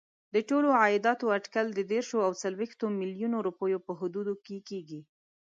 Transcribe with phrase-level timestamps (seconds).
[0.33, 5.01] د ټولو عایداتو اټکل د دېرشو او څلوېښتو میلیونو روپیو په حدودو کې کېږي.